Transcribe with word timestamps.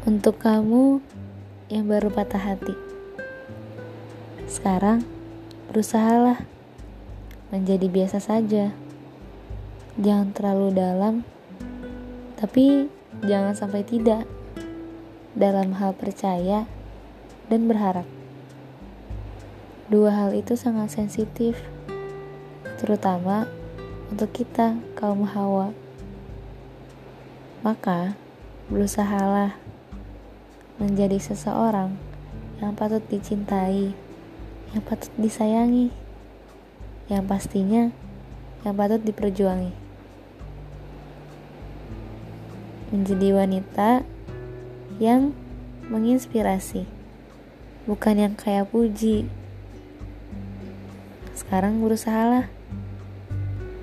Untuk 0.00 0.40
kamu 0.40 1.04
yang 1.68 1.84
baru 1.84 2.08
patah 2.08 2.40
hati, 2.40 2.72
sekarang 4.48 5.04
berusahalah 5.68 6.40
menjadi 7.52 7.84
biasa 7.84 8.16
saja. 8.16 8.72
Jangan 10.00 10.32
terlalu 10.32 10.72
dalam, 10.72 11.14
tapi 12.40 12.88
jangan 13.28 13.52
sampai 13.52 13.84
tidak 13.84 14.24
dalam 15.36 15.76
hal 15.76 15.92
percaya 15.92 16.64
dan 17.52 17.68
berharap. 17.68 18.08
Dua 19.92 20.16
hal 20.16 20.32
itu 20.32 20.56
sangat 20.56 20.96
sensitif, 20.96 21.60
terutama 22.80 23.44
untuk 24.08 24.32
kita, 24.32 24.80
kaum 24.96 25.28
Hawa. 25.28 25.76
Maka, 27.60 28.16
berusahalah 28.72 29.60
menjadi 30.80 31.20
seseorang 31.20 31.94
yang 32.64 32.72
patut 32.72 33.04
dicintai, 33.12 33.92
yang 34.72 34.82
patut 34.82 35.12
disayangi, 35.20 35.92
yang 37.12 37.28
pastinya 37.28 37.92
yang 38.64 38.76
patut 38.76 39.00
diperjuangi. 39.00 39.72
Menjadi 42.92 43.28
wanita 43.32 44.04
yang 45.00 45.32
menginspirasi, 45.88 46.84
bukan 47.88 48.14
yang 48.18 48.34
kayak 48.36 48.68
puji. 48.68 49.24
Sekarang 51.32 51.80
berusahalah 51.80 52.52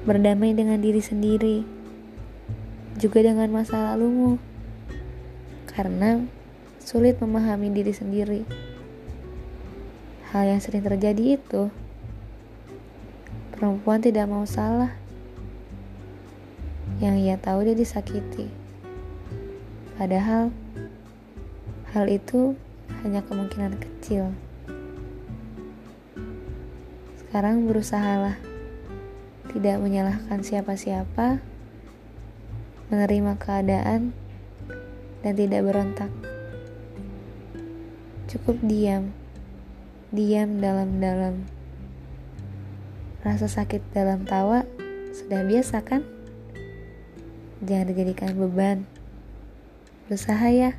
berdamai 0.05 0.53
dengan 0.53 0.79
diri 0.79 1.01
sendiri, 1.01 1.65
juga 3.01 3.25
dengan 3.25 3.49
masa 3.51 3.91
lalumu, 3.91 4.37
karena 5.73 6.23
sulit 6.87 7.19
memahami 7.19 7.67
diri 7.67 7.91
sendiri. 7.91 8.47
Hal 10.31 10.47
yang 10.47 10.63
sering 10.63 10.87
terjadi 10.87 11.35
itu, 11.35 11.67
perempuan 13.51 13.99
tidak 13.99 14.31
mau 14.31 14.47
salah. 14.47 14.95
Yang 17.03 17.15
ia 17.27 17.35
tahu 17.35 17.67
dia 17.67 17.75
disakiti. 17.75 18.47
Padahal, 19.99 20.47
hal 21.91 22.07
itu 22.07 22.55
hanya 23.03 23.19
kemungkinan 23.19 23.75
kecil. 23.83 24.31
Sekarang 27.19 27.67
berusahalah 27.67 28.39
tidak 29.51 29.75
menyalahkan 29.83 30.39
siapa-siapa, 30.39 31.43
menerima 32.87 33.35
keadaan, 33.35 34.15
dan 35.19 35.33
tidak 35.35 35.67
berontak. 35.67 36.36
Cukup 38.27 38.59
diam, 38.59 39.15
diam 40.11 40.59
dalam-dalam. 40.59 41.47
Rasa 43.23 43.47
sakit 43.47 43.79
dalam 43.95 44.27
tawa 44.27 44.67
sudah 45.15 45.47
biasa 45.47 45.79
kan? 45.87 46.03
Jangan 47.63 47.87
dijadikan 47.87 48.35
beban. 48.35 48.83
Berusaha 50.11 50.51
ya. 50.51 50.75